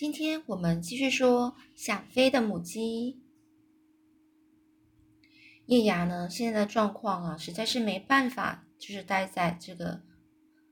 [0.00, 3.20] 今天我们继续说想飞的母鸡。
[5.66, 10.00] 叶芽呢，现在的状况啊，实在是没办法，就是待在这个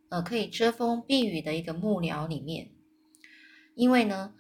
[0.09, 2.71] 呃可以遮风避雨的一个木寮里面，
[3.75, 4.33] 因为呢，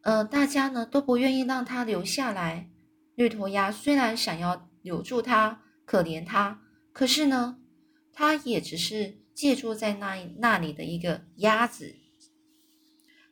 [0.00, 2.68] 呃，大家呢都不愿意让它留下来。
[3.14, 6.60] 绿头鸭虽然想要留住它，可怜它，
[6.92, 7.60] 可是呢，
[8.12, 11.94] 它也只是借住在那那里的一个鸭子。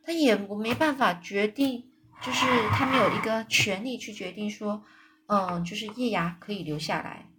[0.05, 1.89] 他也我没办法决定，
[2.21, 4.83] 就是他没有一个权利去决定说，
[5.27, 7.29] 嗯，就是叶芽可以留下来。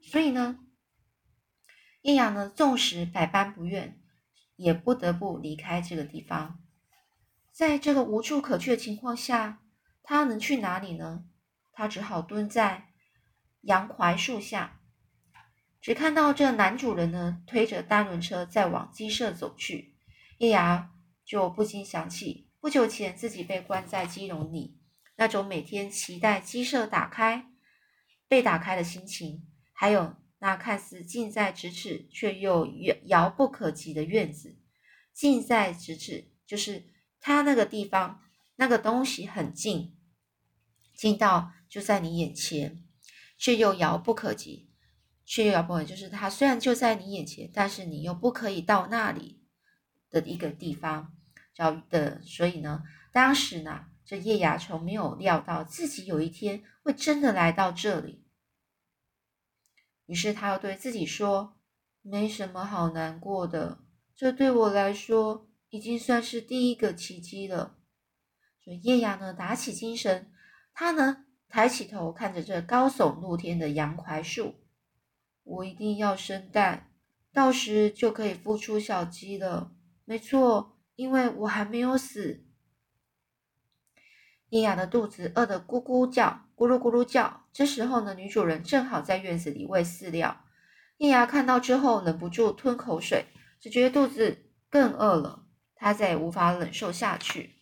[0.00, 0.60] 所以呢，
[2.02, 4.00] 叶芽呢，纵使百般不愿，
[4.54, 6.60] 也不得不离开这个地方。
[7.52, 9.60] 在这个无处可去的情况下，
[10.04, 11.24] 他能去哪里呢？
[11.72, 12.90] 他只好蹲在
[13.62, 14.80] 杨槐树下，
[15.80, 19.96] 只看到这男主人呢推着单轮车在往鸡舍走去。
[20.38, 20.92] 叶芽。
[21.28, 24.80] 就不禁想起不久前自己被关在鸡笼里，
[25.16, 27.50] 那种每天期待鸡舍打开、
[28.26, 34.56] 被打开的心情，还有那看似近在咫尺却又遥遥不可及的院子。
[35.12, 36.88] 近在咫尺，就是
[37.20, 38.22] 它那个地方，
[38.56, 39.98] 那个东西很近，
[40.94, 42.84] 近到就在你眼前，
[43.36, 44.70] 却又遥不可及，
[45.26, 49.42] 却又遥不可及，就是它虽然就在你眼前，但是你又不可以到那里
[50.08, 51.14] 的一个地方。
[51.58, 58.24] 教育的，所以呢，当时呢，这叶芽虫没有料到自己有一天会真的来到这里，
[60.06, 61.56] 于是他又对自己说
[62.00, 63.80] ：“没什么好难过的，
[64.14, 67.78] 这对我来说已经算是第一个奇迹了。”
[68.62, 70.30] 所以叶芽呢，打起精神，
[70.72, 74.54] 他呢，抬起头看着这高耸露天的杨槐树，
[75.42, 76.92] 我一定要生蛋，
[77.32, 79.72] 到时就可以孵出小鸡了。
[80.04, 80.77] 没错。
[80.98, 82.44] 因为我还没有死，
[84.48, 87.44] 叶雅的肚子饿得咕咕叫，咕噜咕噜叫。
[87.52, 90.44] 这时候呢，女主人正好在院子里喂饲料。
[90.96, 93.26] 叶雅看到之后，忍不住吞口水，
[93.60, 95.44] 只觉得肚子更饿了。
[95.76, 97.54] 她再也无法忍受下去。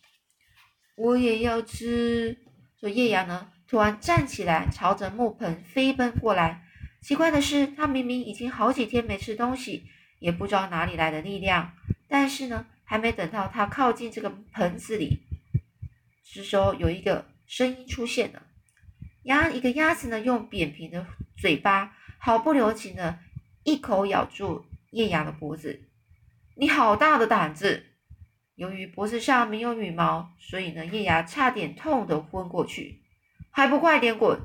[0.95, 2.39] 我也要吃。
[2.79, 6.63] 说叶芽呢，突然站起来，朝着木盆飞奔过来。
[7.03, 9.85] 奇怪的是，她明明已经好几天没吃东西，
[10.17, 11.73] 也不知道哪里来的力量，
[12.07, 12.65] 但是呢。
[12.89, 15.19] 还没等到他靠近这个盆子里，
[16.23, 18.43] 这时候有一个声音出现了。
[19.23, 21.05] 鸭一个鸭子呢，用扁平的
[21.35, 23.19] 嘴巴毫不留情的
[23.63, 25.83] 一口咬住叶芽的脖子。
[26.55, 27.87] 你好大的胆子！
[28.55, 33.01] 由于脖子上没有羽毛，所以呢，叶芽差点痛得昏过去。
[33.51, 34.39] 还不快点滚！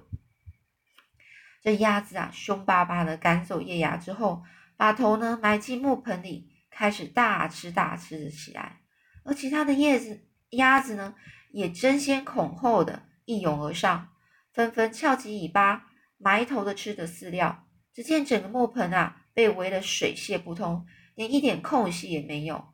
[1.62, 4.42] 这鸭子啊，凶巴巴的赶走叶芽之后，
[4.76, 6.51] 把头呢埋进木盆里。
[6.72, 8.80] 开始大吃大吃的起来，
[9.24, 11.14] 而其他的叶子鸭子呢，
[11.52, 14.08] 也争先恐后的一涌而上，
[14.52, 17.68] 纷纷翘起尾巴，埋头的吃着饲料。
[17.94, 22.72] 只见整个木盆啊，被围得水泄不通，连一点空隙也没有。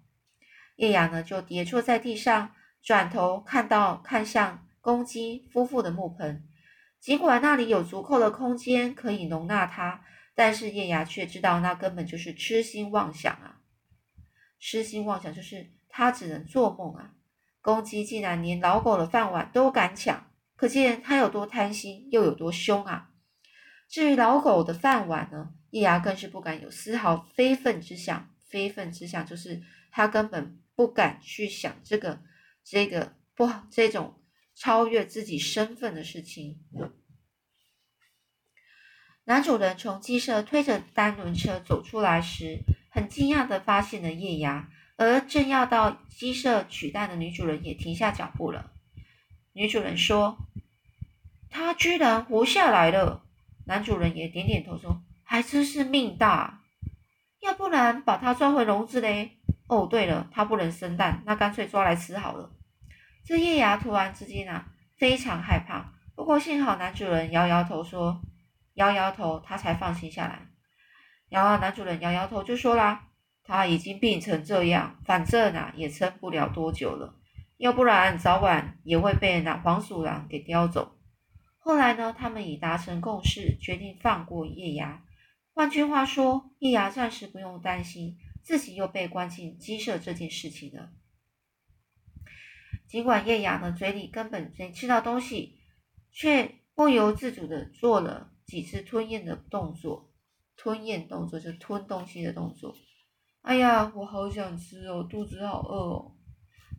[0.77, 6.47] 叶雅呢，就跌坐在地上，转头看到看向公鸡夫妇的木盆，
[7.01, 10.05] 尽管那里有足够的空间可以容纳它，
[10.37, 13.58] 但是叶雅却知道那根本就是痴心妄想啊。
[14.59, 17.15] 痴心妄想，就是他只能做梦啊！
[17.61, 23.11] 公鸡竟然连老狗的饭碗都敢抢，可见他有多贪心，又有多凶啊！
[23.89, 28.35] 至于老狗的饭碗呢，叶芽更是不敢有丝毫非分之想。
[28.49, 32.23] 非分之想，就是他根本不敢去想这个、
[32.65, 34.23] 这个不这种
[34.55, 36.59] 超越自己身份的事情。
[39.25, 42.61] 男主人从鸡舍推着单轮车走出来时。
[42.89, 48.71] 很惊讶的发现了叶芽，而正要到鸡舍取蛋的女主人也停下脚步了。
[49.53, 50.39] 女主人说
[51.51, 53.25] ：“他居然活下来了。”
[53.67, 56.63] 男主人也点点头说：“还真是命大，
[57.41, 59.33] 要不然把他抓回笼子嘞。”
[59.69, 62.51] 哦，对了，他不能生蛋，那干脆抓来吃好了。
[63.27, 65.93] 这叶芽突然之间啊，非常害怕。
[66.17, 68.23] 不过幸好男主人摇摇头说
[68.75, 70.48] ：“摇摇头，他才放心下来。”
[71.29, 73.09] 然后男主人摇摇头就说啦
[73.45, 77.15] ：“他已经病成这样，反正啊也撑不了多久了，
[77.57, 80.97] 要不然早晚也会被那黄鼠狼给叼走。”
[81.59, 85.05] 后来呢，他们已达成共识，决定放过叶芽。
[85.53, 90.91] 换句话说，叶芽暂时不用担心自己又被关进鸡舍这件事情了。
[92.87, 95.59] 尽管叶芽呢嘴里根本没吃到东西，
[96.11, 100.08] 却不由自主的做了几次吞咽的动作。
[100.59, 102.75] 吞咽动作就吞东西的动作。
[103.41, 106.17] 哎呀，我好想吃哦，肚子好饿哦。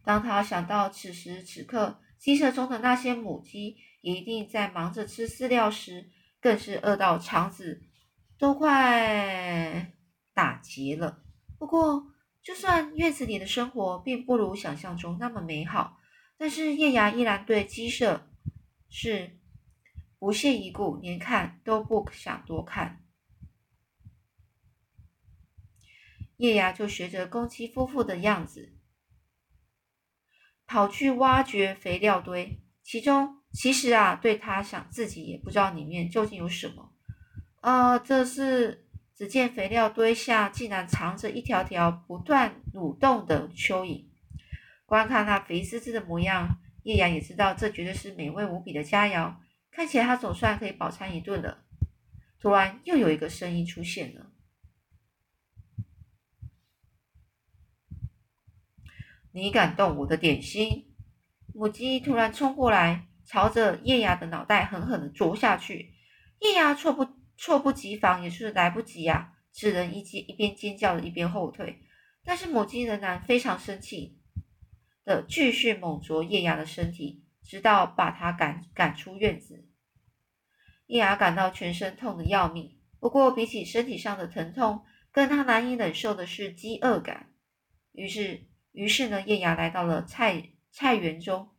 [0.03, 6.09] 当他想到此时此刻鸡舍中的那些母鸡一定在忙着吃饲料时，
[6.39, 7.81] 更是饿到肠子
[8.37, 9.93] 都快
[10.33, 11.23] 打结了。
[11.57, 12.05] 不过，
[12.43, 15.97] 就算院子里的生活并不如想象中那么美好，
[16.37, 18.29] 但是叶芽依然对鸡舍
[18.89, 19.39] 是
[20.19, 23.05] 不屑一顾，连看都不想多看。
[26.39, 28.71] 叶芽就学着公鸡夫妇的样子，
[30.65, 32.61] 跑去挖掘肥料堆。
[32.81, 36.93] 其中，其实啊，对他想自己也不知道里面究竟有什么。
[37.61, 44.05] 呃，这是只见肥料堆下竟然藏着一条条不断蠕动的蚯蚓。
[44.85, 49.35] 观看那肥滋滋的模样，叶芽也知道这绝对是美味无比的佳肴。
[49.69, 51.65] 看起来他总算可以饱餐一顿了。
[52.39, 54.31] 突然，又有一个声音出现了。
[59.31, 60.87] 你敢动我的点心？
[61.53, 65.93] 母鸡突然冲过来，朝着叶芽的脑袋狠狠的啄下去。
[66.39, 71.81] 叶芽措不措不及防，也是来不及呀，只能一尖一边尖叫着一边后退。
[72.23, 74.19] 但是母鸡仍然非常生气
[75.05, 79.67] 的继续猛啄叶芽的身体，直到把它赶赶出院子。
[80.87, 84.81] 叶芽感到全身痛得要命，不过比起身体上的疼痛，
[85.11, 87.31] 更他难以忍受的是饥饿感。
[87.91, 88.48] 于是。
[88.79, 91.49] 于是呢，叶芽来到了菜菜园中，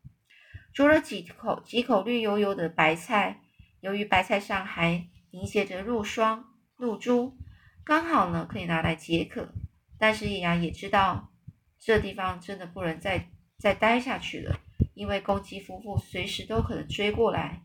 [0.72, 3.43] 啄了几口几口绿油油的白菜。
[3.81, 7.37] 由于白菜上还凝结着露霜露珠，
[7.84, 9.52] 刚好呢可以拿来解渴。
[9.99, 11.31] 但是叶芽也知道，
[11.78, 13.28] 这地方真的不能再
[13.58, 14.58] 再待下去了，
[14.94, 17.61] 因为公鸡夫妇随时都可能追过来。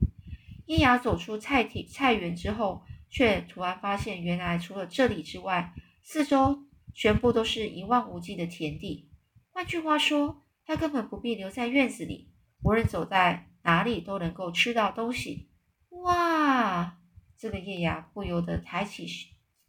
[0.66, 5.74] 叶芽走出菜体菜园之后，却突然发现，原来除了这里之外，
[6.04, 9.10] 四周全部都是一望无际的田地。
[9.56, 12.30] 换句话说，他根本不必留在院子里，
[12.62, 15.50] 无论走在哪里都能够吃到东西。
[15.92, 17.00] 哇！
[17.38, 19.08] 这个叶芽不由得抬起、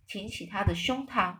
[0.09, 1.37] 挺起他的胸膛，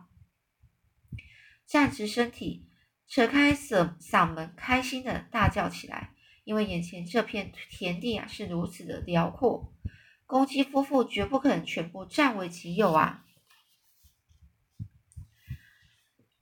[1.65, 2.69] 站直身体，
[3.05, 6.13] 扯开嗓嗓门，开心的大叫起来。
[6.45, 9.73] 因为眼前这片田地啊是如此的辽阔，
[10.25, 13.25] 公鸡夫妇绝不可能全部占为己有啊！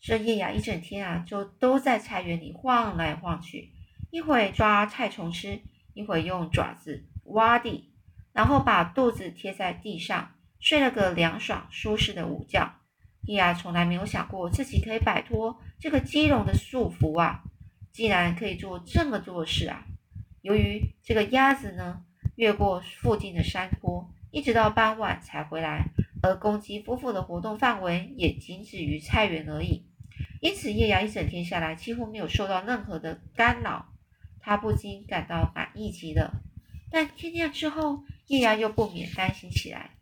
[0.07, 3.72] 这叶芽一整天啊，就都在菜园里晃来晃去，
[4.12, 5.60] 一会抓菜虫吃，
[5.96, 7.90] 一会用爪子挖地，
[8.31, 12.72] 然后把肚子贴在地上，睡了个凉爽舒适的午觉。
[13.24, 17.42] 叶芽从来没有想过自己可以摆脱这个鸡笼的束缚啊，
[17.92, 19.88] 竟然可以做这么多事啊！
[20.44, 22.04] 由于这个鸭子呢，
[22.36, 25.88] 越过附近的山坡，一直到傍晚才回来，
[26.22, 29.84] 而公鸡夫妇的活动范围也仅止于菜园而已。
[30.45, 33.88] 因此，叶芽一整天下来几乎没有受到任何的干扰，
[34.39, 36.44] 他不禁感到满意极了。
[36.92, 39.95] 但天亮之后，叶芽又不免担心起来。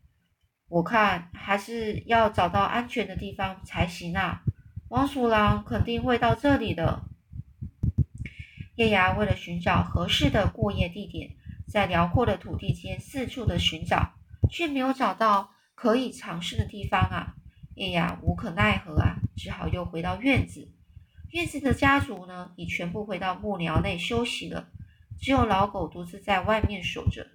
[0.67, 4.41] 我看还是要找到安全的地方才行啊！
[4.89, 7.03] 王鼠狼肯定会到这里的。
[8.75, 11.37] 叶芽为了寻找合适的过夜地点，
[11.69, 14.11] 在辽阔的土地间四处的寻找，
[14.51, 17.35] 却没有找到可以尝试的地方啊！
[17.75, 20.71] 叶芽无可奈何啊，只好又回到院子。
[21.31, 24.69] 院子的家族呢，已全部回到木寮内休息了，
[25.19, 27.27] 只有老狗独自在外面守着。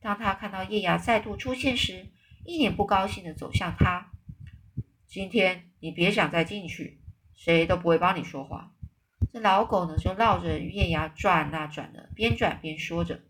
[0.00, 2.06] 当他看到叶芽再度出现时，
[2.44, 4.10] 一脸不高兴地走向他。
[5.06, 7.00] 今天你别想再进去，
[7.34, 8.72] 谁都不会帮你说话。
[9.32, 13.20] 这老狗呢，就绕着叶芽转啊转的，边转边说着。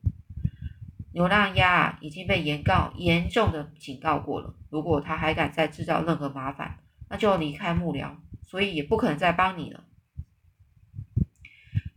[1.13, 9.85] 流浪鸭已经被严告严重的警告过了，如果他还敢再制造任何麻烦，那就离开幕僚，所以也不可能再帮你了。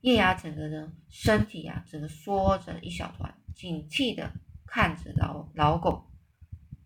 [0.01, 4.31] 叶芽整个人身体啊，整个缩着一小团，警惕的
[4.65, 6.05] 看着老老狗。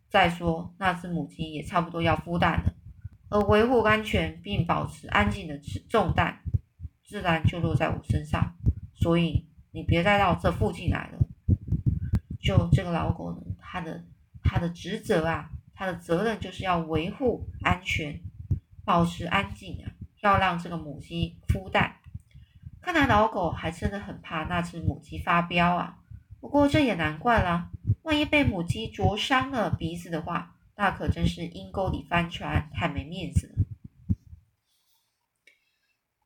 [0.10, 2.74] 再说，那只母鸡也差不多要孵蛋了，
[3.30, 6.39] 而维护安全并保持安静的重担，
[7.03, 8.56] 自然就落在我身上，
[8.94, 11.20] 所以你别再到这附近来了。
[12.39, 14.03] 就这个老狗呢，它的
[14.44, 18.20] 它的职责啊，它的责任就是要维护安全，
[18.86, 21.98] 保持安静啊，要让这个母鸡孵蛋。
[22.82, 26.00] 看来老狗还真的很怕那只母鸡发飙啊。
[26.39, 33.53] 不过这也难怪啦，万一被母鸡啄伤了鼻子的话，那可真是阴沟里翻船，太没面子了。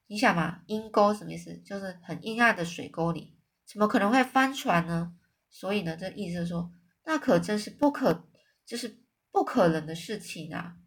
[0.08, 1.56] 你想嘛，阴沟什么意思？
[1.66, 5.14] 就是很阴暗的水沟里，怎么可能会翻船呢？
[5.50, 6.72] 所以呢，这意思是说，
[7.06, 8.28] 那可真是不可，
[8.66, 9.04] 就是
[9.38, 10.78] 不可能的事情啊。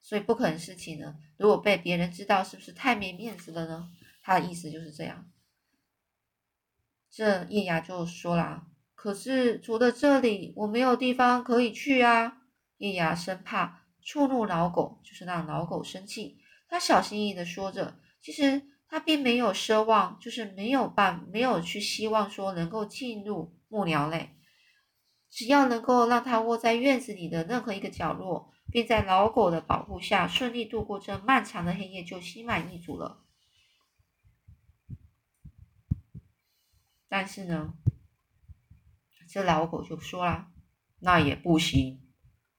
[0.00, 3.90] 所以不可能事情呢，如果被别人知道，是不是太没面子了呢？
[4.22, 5.30] 他的意思就是这样。
[7.10, 12.38] 这叶芽就说啦：“可是除了这里，我没有地方可以去啊。”
[12.78, 16.38] 叶芽生怕触怒老狗，就是让老狗生气，
[16.68, 24.37] 他小心翼翼的说着：“其实他并没有奢望，就是没有办，没有去希望说能够进入木鸟类，
[25.30, 33.24] 只要能够让它窝在院子里的任何一个角落，并在老狗的保护下顺利度过这漫长的黑夜，就心满意足了。”
[37.10, 37.74] 但是呢，
[39.28, 40.50] 这老狗就说啦
[41.00, 42.02] ：“那也不行，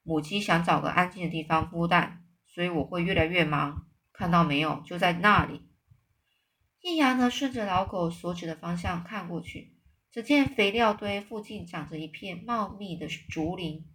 [0.03, 3.87] 母鸡想找个安静的地方孵蛋，所以我会越来越忙。
[4.11, 4.81] 看到没有？
[4.85, 5.69] 就在那里。”
[6.81, 9.77] 叶芽呢，顺着老狗所指的方向看过去，
[10.11, 13.85] 只见肥料堆附近长着一片茂密的竹林，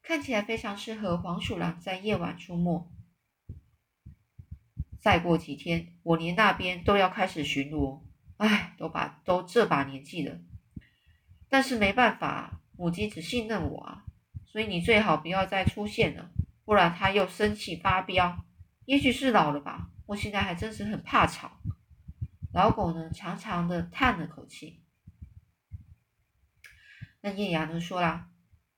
[0.00, 2.92] 看起来非常适合黄鼠狼在夜晚出没。
[5.00, 8.02] 再过几天，我连那边都要开始巡逻。
[8.36, 10.38] 唉，都把都这把年纪了，
[11.48, 14.04] 但是没办法，母鸡只信任我啊，
[14.46, 16.30] 所以你最好不要再出现了，
[16.64, 18.44] 不然它又生气发飙。
[18.86, 21.50] 也许是老了吧，我现在还真是很怕吵。
[22.52, 24.80] 老狗呢，长长的叹了口气。
[27.22, 28.30] 那叶芽呢说啦：“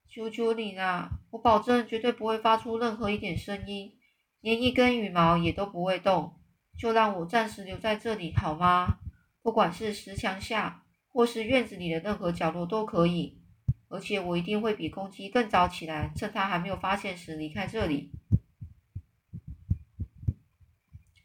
[0.08, 3.92] 求求你啦，我保证绝对不会发出任何一点声音，
[4.40, 6.34] 连一根羽毛也都不会动，
[6.78, 8.98] 就让我暂时留在这里好吗？”
[9.42, 13.42] 不管是石墙下，或是院子里的任何角落都可以，
[13.88, 18.12] 而且我一定会比公鸡更早起来，趁它还没有发现时离开这里。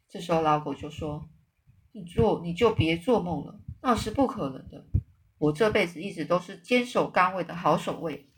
[0.10, 1.30] 这时候老狗就说
[1.94, 4.84] ：“你做你就别做梦了，那是不可能的。
[5.38, 8.30] 我这辈子一直都是坚守岗位的好守卫，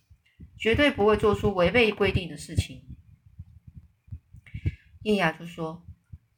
[0.58, 2.86] 绝对不会做出违背规定的事情。”
[5.04, 5.86] 叶雅就说：“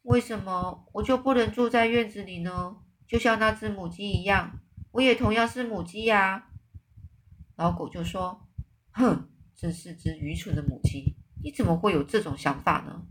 [0.02, 2.76] 为什么我就不能住在院子里呢？”
[3.08, 4.60] 就像那只母鸡一样，
[4.92, 6.48] 我也同样是母鸡呀。
[7.56, 8.48] 老狗就说
[8.92, 13.06] ：“哼，真是只愚蠢的母鸡，你怎么会有这种想法呢？”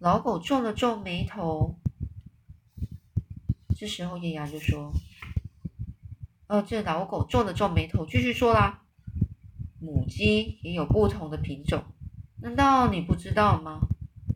[0.00, 1.78] 老狗皱了皱眉头。
[3.76, 4.92] 这时候叶芽就说
[6.52, 8.82] ：“呃，这老狗皱了皱眉头，继续说啦：
[9.80, 11.82] 母鸡也有不同的品种，
[12.42, 13.80] 难道你不知道吗？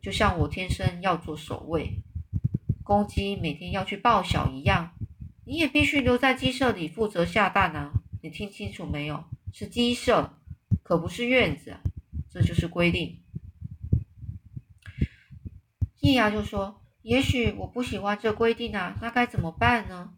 [0.01, 2.01] 就像我天生要做守卫。”
[2.83, 4.93] 公鸡每天要去报晓一样，
[5.45, 7.91] 你也必须留在鸡舍里负责下蛋啊！
[8.23, 9.23] 你听清楚没有？
[9.53, 10.33] 是鸡舍，
[10.81, 11.77] 可不是院子，
[12.31, 13.21] 这就是规定。
[15.99, 20.13] 叶芽就说：“也许我不喜欢这规定啊，那该怎么办呢？”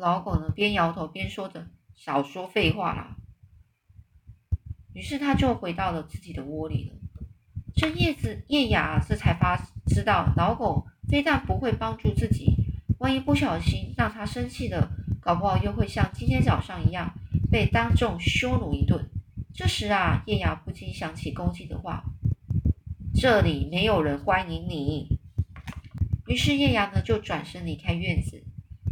[0.00, 3.16] 老狗呢，边摇头边说着：“少说废话啦。”
[4.92, 6.96] 于是他就回到了自己的窝里了。
[7.76, 10.86] 这叶子叶雅这才发知道老狗。
[11.08, 12.54] 非但不会帮助自己，
[12.98, 17.12] 万一不小心让他生气了，搞不好又会像今天早上一样
[17.50, 19.10] 被当众羞辱一顿。
[19.52, 22.04] 这时啊，叶雅不禁想起公鸡的话
[23.12, 25.18] ：“这里没有人欢迎你。”
[26.28, 28.44] 于是叶雅呢就转身离开院子，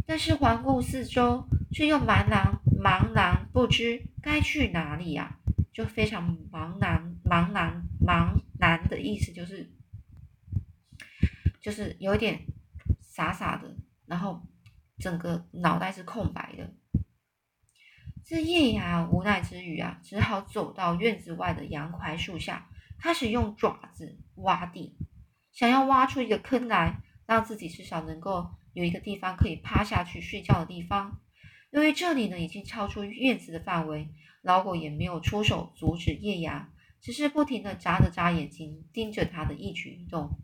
[0.09, 5.37] 但是环顾四周，却又茫然茫然不知该去哪里呀，
[5.71, 9.71] 就非常茫然茫然茫然的意思就是。
[11.61, 12.47] 就是有点
[13.01, 13.75] 傻傻的，
[14.07, 14.41] 然后
[14.97, 16.73] 整个脑袋是空白的。
[18.25, 24.97] 这叶芽无奈之余啊，只好走到院子外的杨槐树下，开始用爪子挖地，
[25.51, 28.49] 想要挖出一个坑来，让自己至少能够
[28.79, 31.19] 有一个地方可以趴下去睡觉的地方。
[31.69, 34.07] 由于这里呢已经超出院子的范围，
[34.41, 36.71] 老狗也没有出手阻止叶芽，
[37.01, 40.39] 只是不停的眨着眨眼睛，盯着他的一举一动。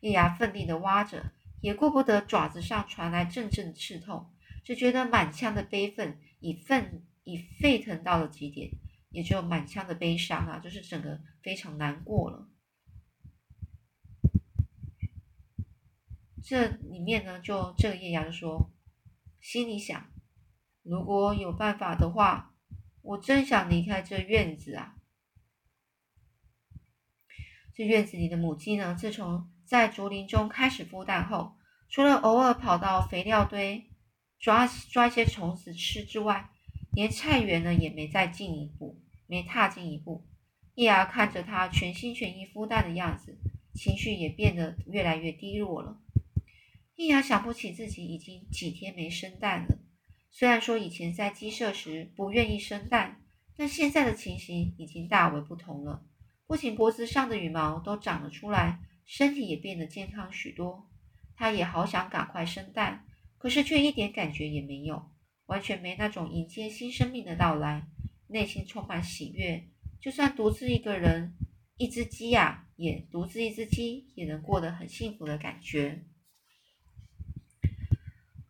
[0.00, 4.30] 叶芽奋力的挖着，也顾不得爪子上传来阵阵刺痛，
[4.64, 8.70] 只觉得满腔的悲愤已愤已沸腾到了极点，
[9.10, 12.48] 也只有满腔的悲伤啊，就是整个非常难过了。
[16.42, 18.70] 这里面呢，就这个叶芽就说，
[19.40, 20.10] 心里想，
[20.82, 22.54] 如果有办法的话，
[23.02, 24.96] 我真想离开这院子啊。
[27.74, 31.56] 这院子里的母鸡呢，自从在竹林中开始孵蛋后，
[31.88, 33.90] 除了偶尔跑到肥料堆
[34.38, 36.50] 抓抓些虫子吃之外，
[36.92, 40.26] 连菜园呢也没再进一步，没踏进一步。
[40.74, 43.38] 叶芽看着它全心全意孵蛋的样子，
[43.74, 46.00] 情绪也变得越来越低落了。
[46.98, 49.78] 叶芽想不起自己已经几天没生蛋了。
[50.32, 53.22] 虽然说以前在鸡舍时不愿意生蛋，
[53.56, 56.04] 但现在的情形已经大为不同了。
[56.44, 58.80] 不仅脖子上的羽毛都长了出来。
[59.06, 60.90] 身体也变得健康许多，
[61.34, 63.06] 他也好想赶快生蛋，
[63.38, 65.02] 可是却一点感觉也没有。
[65.46, 67.86] 完全没那种迎接新生命的到来，
[68.26, 69.64] 内心充满喜悦。
[69.98, 71.32] 就算独自一个人，
[71.78, 76.04] 一只鸡呀，也独自一只鸡也能过得很幸福的感觉。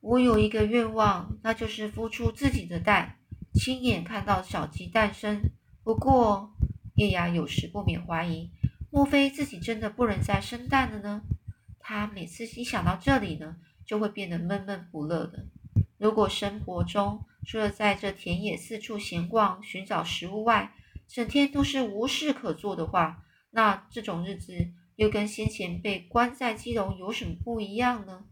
[0.09, 3.17] 我有一个愿望，那就是孵出自己的蛋，
[3.53, 5.43] 亲眼看到小鸡诞生。
[5.85, 6.51] 不过，
[6.95, 8.51] 叶芽有时不免怀疑：
[8.91, 11.21] 莫非自己真的不能再生蛋了呢？
[11.79, 15.45] 他每次一想到这里呢，就会变得闷闷不乐的。
[15.99, 20.73] 如果生活中除了在这田野四处闲逛寻找食物外，
[21.07, 24.55] 整天都是无事可做的话，那这种日子
[24.97, 28.25] 又跟先前被关在鸡笼有什么不一样呢？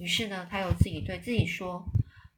[0.00, 1.84] 于是呢，他又自己对自己说：“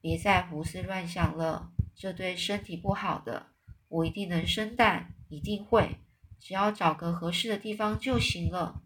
[0.03, 3.47] 别再胡思乱想了，这对身体不好的。
[3.87, 5.99] 我一定能生蛋，一定会，
[6.41, 8.83] 只要找个合适的地方就行了。”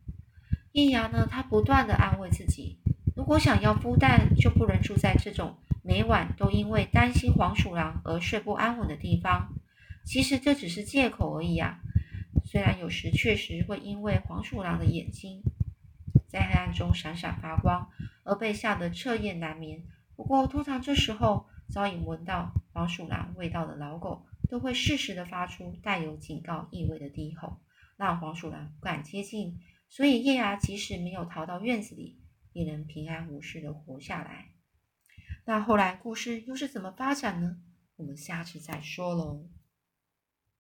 [0.72, 2.76] 叶芽呢，他不断的安慰自己。
[3.16, 9.54] 如果想要孵蛋，就不能住在这种每晚都因为担心黄鼠狼而睡不安稳的地方。
[10.04, 11.80] 其实这只是借口而已啊！
[12.44, 15.42] 虽然有时确实会因为黄鼠狼的眼睛
[16.28, 17.88] 在黑暗中闪闪发光
[18.26, 19.82] 而被吓得彻夜难眠，
[20.14, 27.62] 不过通常这时候早已闻到黄鼠狼味道的老狗都会适时的发出带有警告意味的低吼，
[27.96, 29.58] 让黄鼠狼不敢接近。
[29.88, 32.20] 所以叶芽即使没有逃到院子里。
[32.56, 34.46] 也能平安无事的活下来。
[35.44, 37.58] 那后来故事又是怎么发展呢？
[37.96, 39.46] 我们下次再说喽。